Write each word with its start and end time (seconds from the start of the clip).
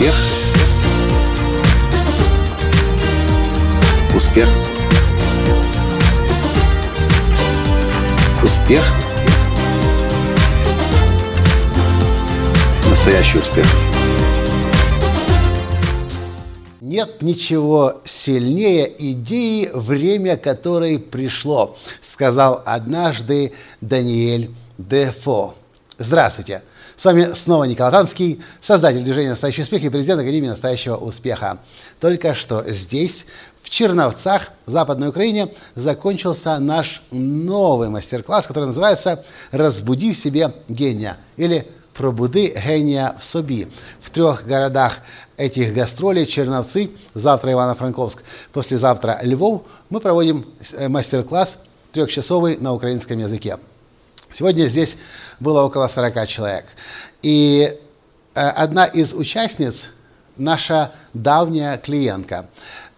Успех. 0.00 0.14
Успех. 4.16 4.48
Успех. 8.42 8.82
Настоящий 12.88 13.38
успех. 13.40 13.66
Нет 16.80 17.20
ничего 17.20 18.00
сильнее 18.06 18.90
идеи, 19.12 19.70
время 19.74 20.38
которой 20.38 20.98
пришло, 20.98 21.76
сказал 22.10 22.62
однажды 22.64 23.52
Даниэль 23.82 24.50
Дефо. 24.78 25.56
Здравствуйте! 25.98 26.62
С 27.00 27.04
вами 27.06 27.32
снова 27.32 27.64
Николай 27.64 27.92
Танский, 27.92 28.42
создатель 28.60 29.02
движения 29.02 29.30
«Настоящий 29.30 29.62
успех» 29.62 29.82
и 29.82 29.88
президент 29.88 30.20
Академии 30.20 30.48
«Настоящего 30.48 30.96
успеха». 30.96 31.56
Только 31.98 32.34
что 32.34 32.62
здесь, 32.68 33.24
в 33.62 33.70
Черновцах, 33.70 34.50
в 34.66 34.70
Западной 34.70 35.08
Украине, 35.08 35.54
закончился 35.74 36.58
наш 36.58 37.00
новый 37.10 37.88
мастер-класс, 37.88 38.46
который 38.46 38.66
называется 38.66 39.24
«Разбуди 39.50 40.12
в 40.12 40.18
себе 40.18 40.52
гения» 40.68 41.16
или 41.38 41.68
«Пробуди 41.94 42.54
гения 42.54 43.16
в 43.18 43.24
собі». 43.24 43.68
В 44.02 44.10
трех 44.10 44.46
городах 44.46 44.98
этих 45.38 45.72
гастролей 45.72 46.26
Черновцы, 46.26 46.90
завтра 47.14 47.52
Ивано-Франковск, 47.52 48.22
послезавтра 48.52 49.20
Львов, 49.22 49.62
мы 49.88 50.00
проводим 50.00 50.44
э, 50.72 50.88
мастер-класс 50.88 51.56
трехчасовый 51.92 52.58
на 52.58 52.74
украинском 52.74 53.18
языке. 53.18 53.56
Сегодня 54.32 54.68
здесь 54.68 54.96
было 55.40 55.62
около 55.62 55.88
40 55.88 56.28
человек. 56.28 56.66
И 57.22 57.76
э, 58.34 58.40
одна 58.40 58.84
из 58.84 59.12
участниц, 59.12 59.86
наша 60.36 60.92
давняя 61.14 61.78
клиентка, 61.78 62.46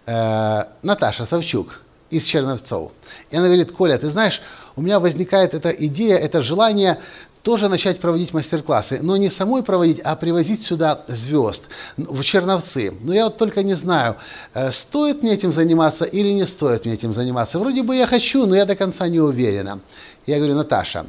э, 0.05 0.63
Наташа 0.83 1.25
Савчук 1.25 1.81
из 2.11 2.23
Черновцов. 2.23 2.91
И 3.31 3.35
она 3.35 3.47
говорит, 3.47 3.71
Коля, 3.71 3.97
ты 3.97 4.09
знаешь, 4.09 4.41
у 4.75 4.81
меня 4.81 4.99
возникает 4.99 5.55
эта 5.55 5.69
идея, 5.71 6.17
это 6.17 6.41
желание 6.41 6.99
тоже 7.43 7.67
начать 7.67 7.99
проводить 7.99 8.33
мастер-классы, 8.33 8.99
но 9.01 9.17
не 9.17 9.29
самой 9.29 9.63
проводить, 9.63 9.99
а 9.99 10.15
привозить 10.15 10.63
сюда 10.65 11.03
звезд 11.07 11.65
в 11.97 12.23
Черновцы. 12.23 12.93
Но 13.01 13.13
я 13.13 13.25
вот 13.25 13.37
только 13.37 13.63
не 13.63 13.73
знаю, 13.73 14.15
э, 14.53 14.71
стоит 14.71 15.23
мне 15.23 15.33
этим 15.33 15.51
заниматься 15.51 16.05
или 16.05 16.29
не 16.29 16.47
стоит 16.47 16.85
мне 16.85 16.93
этим 16.93 17.13
заниматься. 17.13 17.59
Вроде 17.59 17.83
бы 17.83 17.95
я 17.95 18.07
хочу, 18.07 18.45
но 18.45 18.55
я 18.55 18.65
до 18.65 18.77
конца 18.77 19.09
не 19.09 19.19
уверена. 19.19 19.81
Я 20.25 20.37
говорю, 20.37 20.55
Наташа, 20.55 21.07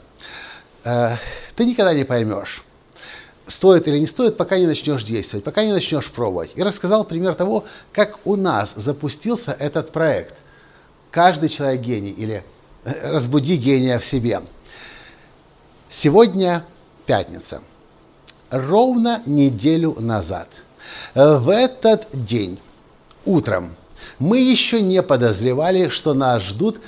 э, 0.83 1.11
ты 1.55 1.65
никогда 1.65 1.95
не 1.95 2.03
поймешь, 2.03 2.65
стоит 3.47 3.87
или 3.87 4.01
не 4.01 4.07
стоит, 4.07 4.37
пока 4.37 4.59
не 4.59 4.67
начнешь 4.67 5.05
действовать, 5.05 5.45
пока 5.45 5.65
не 5.65 5.73
начнешь 5.73 6.11
пробовать. 6.11 6.51
И 6.57 6.63
рассказал 6.65 7.05
пример 7.05 7.35
того, 7.35 7.65
как 7.93 8.19
у 8.25 8.35
нас 8.35 8.75
запустился 8.75 9.53
этот 9.53 9.93
проект. 9.93 10.35
Каждый 11.13 11.49
человек 11.49 11.81
гений 11.81 12.11
или 12.11 12.43
разбуди 12.85 13.57
гения 13.57 14.01
в 14.01 14.05
себе. 14.05 14.43
Сегодня 15.97 16.65
пятница. 17.07 17.63
Ровно 18.51 19.23
неделю 19.27 19.95
назад. 20.01 20.49
В 21.15 21.49
этот 21.49 22.09
день, 22.13 22.59
утром, 23.25 23.77
мы 24.19 24.41
еще 24.41 24.81
не 24.81 25.03
подозревали, 25.03 25.91
что 25.91 26.13
нас 26.13 26.43
ждут 26.43 26.81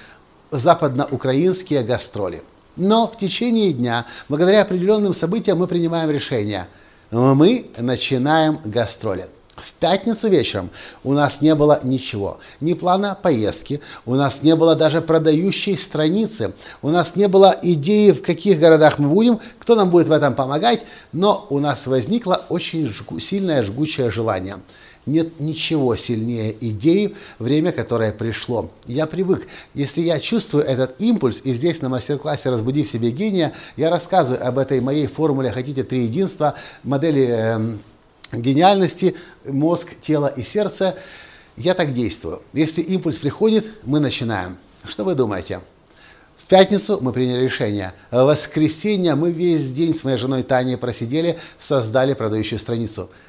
западноукраинские 0.50 1.82
гастроли– 1.82 2.42
но 2.76 3.08
в 3.08 3.16
течение 3.16 3.72
дня, 3.72 4.04
благодаря 4.28 4.62
определенным 4.62 5.14
событиям, 5.14 5.58
мы 5.58 5.66
принимаем 5.66 6.10
решение. 6.10 6.68
Мы 7.10 7.70
начинаем 7.78 8.60
гастроли. 8.64 9.28
В 9.56 9.72
пятницу 9.74 10.28
вечером 10.28 10.70
у 11.02 11.12
нас 11.12 11.40
не 11.40 11.54
было 11.54 11.80
ничего, 11.82 12.38
ни 12.60 12.74
плана 12.74 13.18
поездки, 13.20 13.80
у 14.04 14.14
нас 14.14 14.42
не 14.42 14.54
было 14.54 14.74
даже 14.74 15.00
продающей 15.00 15.78
страницы, 15.78 16.52
у 16.82 16.90
нас 16.90 17.16
не 17.16 17.26
было 17.26 17.58
идеи, 17.62 18.10
в 18.10 18.22
каких 18.22 18.60
городах 18.60 18.98
мы 18.98 19.08
будем, 19.08 19.40
кто 19.58 19.74
нам 19.74 19.90
будет 19.90 20.08
в 20.08 20.12
этом 20.12 20.34
помогать, 20.34 20.84
но 21.12 21.46
у 21.48 21.58
нас 21.58 21.86
возникло 21.86 22.44
очень 22.50 22.86
жгу, 22.86 23.18
сильное 23.18 23.62
жгучее 23.62 24.10
желание– 24.10 24.58
нет 25.06 25.38
ничего 25.38 25.94
сильнее 25.94 26.54
идеи, 26.60 27.14
время, 27.38 27.72
которое 27.72 28.12
пришло. 28.12 28.70
Я 28.86 29.06
привык. 29.06 29.46
Если 29.72 30.02
я 30.02 30.18
чувствую 30.18 30.64
этот 30.64 31.00
импульс, 31.00 31.40
и 31.44 31.54
здесь 31.54 31.80
на 31.80 31.88
мастер-классе 31.88 32.50
«Разбуди 32.50 32.82
в 32.82 32.90
себе 32.90 33.10
гения» 33.12 33.52
я 33.76 33.88
рассказываю 33.88 34.46
об 34.46 34.58
этой 34.58 34.80
моей 34.80 35.06
формуле 35.06 35.52
«Хотите 35.52 35.84
три 35.84 36.02
единства», 36.02 36.54
модели 36.82 37.28
э, 37.30 37.76
гениальности, 38.32 39.14
мозг, 39.44 39.94
тело 40.00 40.26
и 40.26 40.42
сердце, 40.42 40.96
я 41.56 41.74
так 41.74 41.94
действую. 41.94 42.42
Если 42.52 42.82
импульс 42.82 43.18
приходит, 43.18 43.66
мы 43.84 44.00
начинаем. 44.00 44.58
Что 44.84 45.04
вы 45.04 45.14
думаете? 45.14 45.60
В 46.38 46.48
пятницу 46.48 46.98
мы 47.00 47.12
приняли 47.12 47.44
решение. 47.44 47.92
В 48.10 48.24
воскресенье 48.24 49.14
мы 49.14 49.32
весь 49.32 49.72
день 49.72 49.94
с 49.94 50.04
моей 50.04 50.16
женой 50.16 50.42
Таней 50.42 50.76
просидели, 50.76 51.38
создали 51.58 52.14
продающую 52.14 52.58
страницу– 52.58 53.10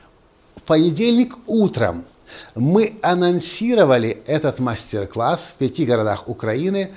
в 0.57 0.63
понедельник 0.63 1.35
утром 1.45 2.03
мы 2.55 2.97
анонсировали 3.01 4.21
этот 4.25 4.59
мастер-класс 4.59 5.53
в 5.53 5.53
пяти 5.53 5.85
городах 5.85 6.27
Украины. 6.27 6.91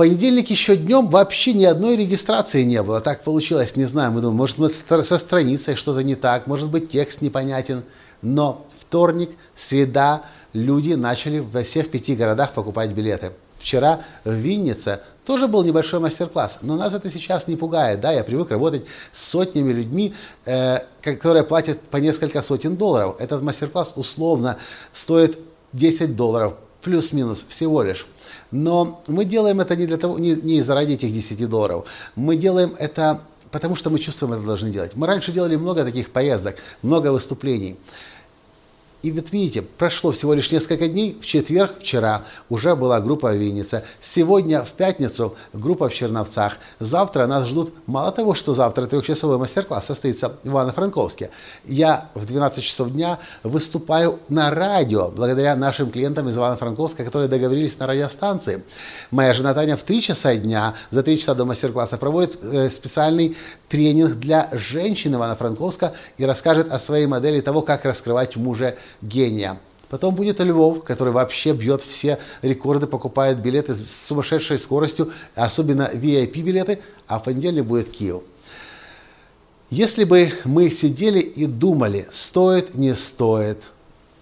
Понедельник 0.00 0.48
еще 0.48 0.78
днем 0.78 1.08
вообще 1.10 1.52
ни 1.52 1.66
одной 1.66 1.94
регистрации 1.94 2.62
не 2.62 2.82
было. 2.82 3.02
Так 3.02 3.22
получилось, 3.22 3.76
не 3.76 3.84
знаю. 3.84 4.12
Мы 4.12 4.22
думаем, 4.22 4.38
может 4.38 4.58
быть, 4.58 4.74
со 4.88 5.18
страницей 5.18 5.76
что-то 5.76 6.02
не 6.02 6.14
так, 6.14 6.46
может 6.46 6.70
быть, 6.70 6.88
текст 6.88 7.20
непонятен. 7.20 7.82
Но 8.22 8.64
вторник, 8.80 9.32
среда, 9.54 10.22
люди 10.54 10.94
начали 10.94 11.40
во 11.40 11.64
всех 11.64 11.90
пяти 11.90 12.16
городах 12.16 12.54
покупать 12.54 12.92
билеты. 12.92 13.32
Вчера 13.58 14.00
в 14.24 14.32
Виннице 14.32 15.00
тоже 15.26 15.48
был 15.48 15.64
небольшой 15.64 16.00
мастер-класс, 16.00 16.60
но 16.62 16.76
нас 16.76 16.94
это 16.94 17.10
сейчас 17.10 17.46
не 17.46 17.56
пугает. 17.56 18.00
Да, 18.00 18.10
я 18.10 18.24
привык 18.24 18.50
работать 18.50 18.86
с 19.12 19.22
сотнями 19.22 19.70
людьми, 19.70 20.14
э, 20.46 20.78
которые 21.02 21.44
платят 21.44 21.78
по 21.78 21.98
несколько 21.98 22.40
сотен 22.40 22.76
долларов. 22.76 23.16
Этот 23.18 23.42
мастер-класс 23.42 23.92
условно 23.96 24.56
стоит 24.94 25.38
10 25.74 26.16
долларов, 26.16 26.54
плюс-минус 26.82 27.44
всего 27.48 27.82
лишь. 27.82 28.06
Но 28.50 29.02
мы 29.06 29.24
делаем 29.24 29.60
это 29.60 29.76
не, 29.76 29.86
для 29.86 29.96
того, 29.96 30.18
не, 30.18 30.34
не 30.34 30.58
из-за 30.58 30.74
ради 30.74 30.94
этих 30.94 31.12
10 31.12 31.48
долларов. 31.48 31.84
Мы 32.16 32.36
делаем 32.36 32.74
это 32.78 33.20
потому, 33.50 33.76
что 33.76 33.90
мы 33.90 33.98
чувствуем, 33.98 34.34
это 34.34 34.42
должны 34.42 34.70
делать. 34.70 34.92
Мы 34.94 35.06
раньше 35.06 35.32
делали 35.32 35.56
много 35.56 35.84
таких 35.84 36.10
поездок, 36.10 36.56
много 36.82 37.12
выступлений. 37.12 37.76
И 39.02 39.12
вот 39.12 39.32
видите, 39.32 39.62
прошло 39.62 40.12
всего 40.12 40.34
лишь 40.34 40.50
несколько 40.50 40.86
дней. 40.86 41.16
В 41.20 41.24
четверг, 41.24 41.76
вчера, 41.80 42.24
уже 42.50 42.76
была 42.76 43.00
группа 43.00 43.30
в 43.30 43.36
Виннице. 43.36 43.82
Сегодня, 44.02 44.62
в 44.62 44.72
пятницу, 44.72 45.36
группа 45.54 45.88
в 45.88 45.94
Черновцах. 45.94 46.58
Завтра 46.80 47.26
нас 47.26 47.48
ждут, 47.48 47.72
мало 47.86 48.12
того, 48.12 48.34
что 48.34 48.52
завтра 48.52 48.86
трехчасовой 48.86 49.38
мастер-класс 49.38 49.86
состоится 49.86 50.36
в 50.42 50.48
Ивано-Франковске. 50.48 51.30
Я 51.64 52.10
в 52.14 52.26
12 52.26 52.62
часов 52.62 52.90
дня 52.90 53.18
выступаю 53.42 54.18
на 54.28 54.50
радио, 54.50 55.10
благодаря 55.10 55.56
нашим 55.56 55.90
клиентам 55.90 56.28
из 56.28 56.36
Ивано-Франковска, 56.36 57.02
которые 57.02 57.28
договорились 57.28 57.78
на 57.78 57.86
радиостанции. 57.86 58.62
Моя 59.10 59.32
жена 59.32 59.54
Таня 59.54 59.78
в 59.78 59.82
3 59.82 60.02
часа 60.02 60.36
дня, 60.36 60.74
за 60.90 61.02
3 61.02 61.18
часа 61.18 61.34
до 61.34 61.46
мастер-класса, 61.46 61.96
проводит 61.96 62.38
э, 62.42 62.68
специальный 62.68 63.36
тренинг 63.70 64.16
для 64.16 64.50
женщин 64.52 65.14
Ивано-Франковска 65.14 65.94
и 66.18 66.24
расскажет 66.26 66.70
о 66.70 66.78
своей 66.78 67.06
модели 67.06 67.40
того, 67.40 67.62
как 67.62 67.86
раскрывать 67.86 68.36
мужа 68.36 68.76
гения. 69.00 69.58
Потом 69.88 70.14
будет 70.14 70.40
Львов, 70.40 70.84
который 70.84 71.12
вообще 71.12 71.52
бьет 71.52 71.82
все 71.82 72.18
рекорды, 72.42 72.86
покупает 72.86 73.38
билеты 73.38 73.74
с 73.74 74.06
сумасшедшей 74.06 74.58
скоростью, 74.58 75.12
особенно 75.34 75.90
VIP-билеты, 75.92 76.80
а 77.06 77.18
в 77.18 77.24
понедельник 77.24 77.64
будет 77.64 77.90
Киев. 77.90 78.22
Если 79.68 80.04
бы 80.04 80.32
мы 80.44 80.70
сидели 80.70 81.20
и 81.20 81.46
думали, 81.46 82.08
стоит, 82.12 82.74
не 82.74 82.94
стоит, 82.96 83.58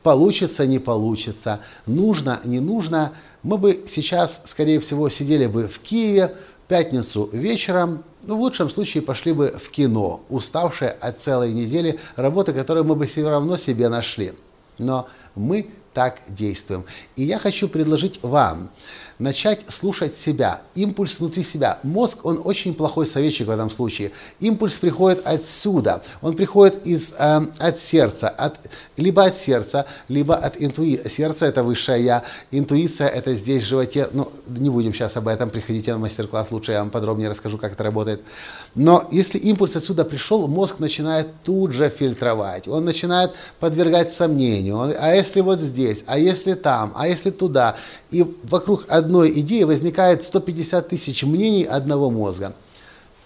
получится, 0.03 0.67
не 0.67 0.79
получится, 0.79 1.61
нужно, 1.87 2.41
не 2.45 2.61
нужно, 2.61 3.13
мы 3.43 3.57
бы 3.57 3.85
сейчас, 3.89 4.43
скорее 4.45 4.79
всего, 4.81 5.09
сидели 5.09 5.47
бы 5.47 5.69
в 5.69 5.79
Киеве, 5.81 6.35
пятницу 6.69 7.29
вечером, 7.33 8.05
ну, 8.23 8.37
в 8.37 8.41
лучшем 8.41 8.71
случае 8.71 9.03
пошли 9.03 9.33
бы 9.33 9.59
в 9.63 9.71
кино, 9.71 10.21
уставшие 10.29 10.91
от 10.91 11.21
целой 11.21 11.53
недели 11.53 11.99
работы, 12.17 12.53
которую 12.53 12.85
мы 12.85 12.95
бы 12.95 13.07
все 13.07 13.29
равно 13.29 13.57
себе 13.57 13.89
нашли. 13.89 14.35
Но 14.79 15.09
мы 15.35 15.71
так 15.95 16.21
действуем. 16.29 16.85
И 17.17 17.25
я 17.25 17.39
хочу 17.39 17.69
предложить 17.69 18.23
вам 18.23 18.71
начать 19.19 19.61
слушать 19.69 20.17
себя, 20.17 20.63
импульс 20.75 21.19
внутри 21.19 21.43
себя. 21.43 21.79
Мозг, 21.83 22.25
он 22.25 22.41
очень 22.45 22.75
плохой 22.75 23.07
советчик 23.07 23.49
в 23.49 23.51
этом 23.51 23.71
случае. 23.71 24.13
Импульс 24.41 24.75
приходит 24.75 25.23
отсюда, 25.25 26.03
он 26.23 26.37
приходит 26.37 26.87
из, 26.87 27.13
э, 27.19 27.41
от 27.59 27.81
сердца, 27.81 28.29
от, 28.29 28.59
либо 28.97 29.25
от 29.25 29.37
сердца, 29.37 29.87
либо 30.09 30.37
от 30.37 30.61
интуиции. 30.61 31.09
Сердце– 31.09 31.47
это 31.49 31.63
высшее 31.65 32.05
я, 32.05 32.25
интуиция– 32.51 33.09
это 33.09 33.35
здесь 33.35 33.65
в 33.65 33.67
животе. 33.67 34.09
Ну, 34.13 34.31
не 34.47 34.71
будем 34.71 34.95
сейчас 34.95 35.17
об 35.17 35.29
этом, 35.29 35.51
приходите 35.51 35.93
на 35.93 35.99
мастер-класс, 35.99 36.49
лучше 36.51 36.73
я 36.73 36.81
вам 36.81 36.91
подробнее 36.91 37.29
расскажу, 37.29 37.59
как 37.59 37.73
это 37.73 37.83
работает. 37.83 38.23
Но 38.75 39.09
если 39.11 39.39
импульс 39.39 39.75
отсюда 39.75 40.05
пришел, 40.05 40.47
мозг 40.47 40.79
начинает 40.79 41.29
тут 41.43 41.73
же 41.73 41.89
фильтровать, 41.89 42.69
он 42.69 42.85
начинает 42.85 43.33
подвергать 43.59 44.13
сомнению. 44.13 44.77
Он, 44.77 44.95
а 44.99 45.15
если 45.15 45.41
вот 45.41 45.61
здесь, 45.61 46.05
а 46.07 46.19
если 46.19 46.55
там, 46.55 46.93
а 46.95 47.09
если 47.09 47.31
туда? 47.31 47.77
И 48.11 48.25
вокруг 48.45 48.85
одной 49.09 49.41
идеи 49.41 49.63
возникает 49.63 50.27
150 50.27 50.87
тысяч 50.87 51.23
мнений 51.23 51.65
одного 51.65 52.11
мозга. 52.11 52.53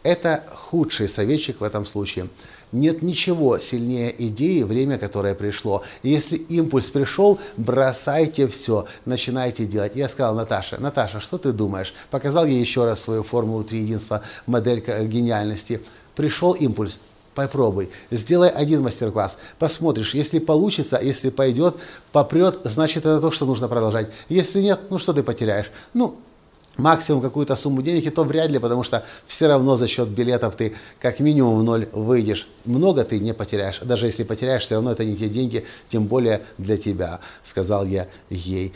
Это 0.04 0.44
худший 0.54 1.08
советчик 1.08 1.60
в 1.60 1.64
этом 1.64 1.86
случае. 1.86 2.28
Нет 2.70 3.02
ничего 3.02 3.58
сильнее 3.58 4.14
идеи, 4.28 4.62
время, 4.62 4.96
которое 4.96 5.34
пришло. 5.34 5.82
Если 6.04 6.36
импульс 6.36 6.88
пришел, 6.88 7.40
бросайте 7.56 8.46
все, 8.46 8.86
начинайте 9.06 9.66
делать. 9.66 9.96
Я 9.96 10.08
сказал 10.08 10.36
Наташе, 10.36 10.78
Наташа, 10.78 11.18
что 11.18 11.36
ты 11.36 11.52
думаешь? 11.52 11.92
Показал 12.10 12.46
ей 12.46 12.60
еще 12.60 12.84
раз 12.84 13.00
свою 13.00 13.24
формулу 13.24 13.64
три 13.64 13.80
единства, 13.80 14.22
модель 14.46 14.84
гениальности. 15.08 15.82
Пришел 16.14 16.52
импульс, 16.52 17.00
Попробуй, 17.34 17.90
сделай 18.10 18.50
один 18.50 18.82
мастер-класс, 18.82 19.38
посмотришь, 19.58 20.12
если 20.12 20.38
получится, 20.38 21.00
если 21.02 21.30
пойдет, 21.30 21.76
попрет, 22.12 22.58
значит 22.64 23.06
это 23.06 23.20
то, 23.20 23.30
что 23.30 23.46
нужно 23.46 23.68
продолжать. 23.68 24.10
Если 24.28 24.60
нет, 24.60 24.80
ну 24.90 24.98
что 24.98 25.14
ты 25.14 25.22
потеряешь? 25.22 25.70
Ну, 25.94 26.18
максимум 26.76 27.22
какую-то 27.22 27.56
сумму 27.56 27.80
денег, 27.80 28.06
и 28.06 28.10
то 28.10 28.24
вряд 28.24 28.50
ли, 28.50 28.58
потому 28.58 28.82
что 28.82 29.04
все 29.26 29.46
равно 29.46 29.76
за 29.76 29.88
счет 29.88 30.08
билетов 30.08 30.56
ты 30.56 30.74
как 31.00 31.20
минимум 31.20 31.60
в 31.60 31.64
ноль 31.64 31.88
выйдешь. 31.92 32.46
Много 32.66 33.04
ты 33.04 33.18
не 33.18 33.32
потеряешь. 33.32 33.80
Даже 33.80 34.06
если 34.06 34.24
потеряешь, 34.24 34.64
все 34.64 34.74
равно 34.74 34.92
это 34.92 35.04
не 35.04 35.16
те 35.16 35.28
деньги, 35.28 35.64
тем 35.88 36.04
более 36.04 36.42
для 36.58 36.76
тебя, 36.76 37.20
сказал 37.44 37.86
я 37.86 38.08
ей. 38.28 38.74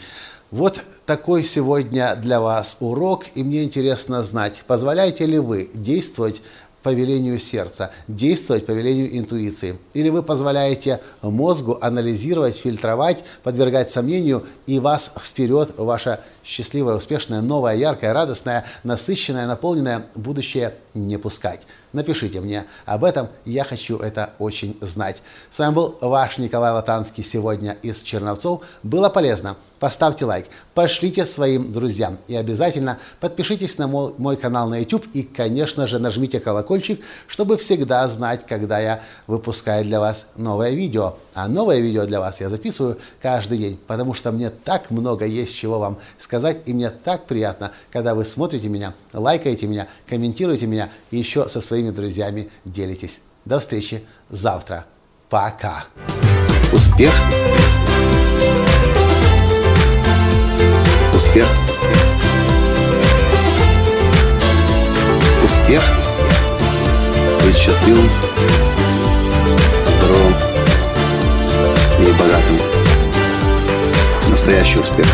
Вот 0.53 0.81
такой 1.07 1.43
сегодня 1.43 2.15
для 2.15 2.41
вас 2.41 2.77
урок, 2.79 3.27
и 3.35 3.43
мне 3.43 3.65
интересно 3.65 4.23
знать, 4.23 4.63
позволяете 4.67 5.27
ли 5.27 5.41
вы 5.41 5.69
действовать 5.75 6.41
по 6.87 6.93
велению 6.95 7.41
сердца, 7.41 7.91
действовать 8.07 8.65
по 8.65 8.71
велению 8.71 9.19
интуиции. 9.19 9.77
Или 9.93 10.09
вы 10.09 10.23
позволяете 10.23 11.01
мозгу 11.21 11.79
анализировать, 11.81 12.57
фильтровать, 12.57 13.25
подвергать 13.43 13.91
сомнению, 13.91 14.47
и 14.69 14.79
вас 14.79 15.13
вперед, 15.21 15.71
ваше 15.77 16.21
счастливое, 16.47 16.95
успешное, 16.95 17.41
новое, 17.41 17.75
яркое, 17.75 18.13
радостное, 18.13 18.65
насыщенное, 18.85 19.47
наполненное 19.47 20.07
будущее 20.15 20.75
не 20.95 21.19
пускать. 21.19 21.63
Напишите 21.93 22.41
мне 22.41 22.67
об 22.85 23.05
этом, 23.05 23.29
я 23.45 23.65
хочу 23.65 23.99
это 23.99 24.31
очень 24.39 24.77
знать. 24.81 25.23
С 25.51 25.59
вами 25.59 25.75
был 25.75 25.97
ваш 26.01 26.39
Николай 26.39 26.73
Латанский 26.73 27.25
сегодня 27.25 27.73
из 27.83 28.03
Черновцов. 28.03 28.63
Было 28.83 29.09
полезно? 29.09 29.57
Поставьте 29.79 30.25
лайк, 30.25 30.47
пошлите 30.75 31.27
своим 31.27 31.73
друзьям 31.73 32.19
и 32.29 32.35
обязательно 32.35 32.99
подпишитесь 33.21 33.77
на 33.77 33.87
мой, 33.87 34.15
мой 34.17 34.37
канал 34.37 34.71
на 34.71 34.79
YouTube 34.79 35.07
и, 35.13 35.23
конечно 35.23 35.87
же, 35.87 35.99
нажмите 35.99 36.41
колокольчик, 36.41 37.01
чтобы 37.27 37.59
всегда 37.59 38.09
знать, 38.09 38.47
когда 38.47 38.79
я 38.79 39.03
выпускаю 39.27 39.85
для 39.85 40.01
вас 40.01 40.29
новое 40.35 40.71
видео. 40.71 41.17
А 41.35 41.49
новое 41.49 41.81
видео 41.81 42.07
для 42.07 42.21
вас 42.21 42.41
я 42.41 42.49
записываю 42.49 42.99
каждый 43.21 43.59
день, 43.59 43.79
потому 43.87 44.15
что 44.15 44.33
мне 44.33 44.49
так 44.49 44.91
много 44.91 45.27
есть 45.27 45.55
чего 45.55 45.79
вам 45.79 45.99
сказать, 46.19 46.36
и 46.67 46.73
мне 46.73 46.91
так 46.91 47.27
приятно, 47.27 47.73
когда 47.91 48.15
вы 48.15 48.25
смотрите 48.25 48.69
меня, 48.69 48.95
лайкаете 49.13 49.67
меня, 49.67 49.89
комментируете 50.09 50.67
меня 50.67 50.91
и 51.11 51.19
еще 51.19 51.49
со 51.49 51.61
своими 51.61 51.91
друзьями 51.91 52.51
делитесь. 52.65 53.19
До 53.45 53.61
встречи 53.61 54.05
завтра. 54.29 54.87
Пока. 55.29 55.87
Успех. 56.73 57.13
Успех. 61.15 61.47
Успех. 65.43 65.83
Быть 67.45 67.57
счастливым, 67.57 68.09
здоровым 69.99 70.35
и 72.01 72.13
богатым. 72.19 72.59
Настоящий 74.29 74.81
успех. 74.81 75.07